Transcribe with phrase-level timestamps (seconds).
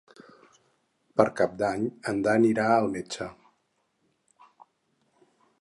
[1.21, 3.31] Per Cap d'Any en Dan irà al metge.